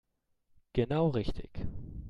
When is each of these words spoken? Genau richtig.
Genau 0.73 1.09
richtig. 1.09 1.51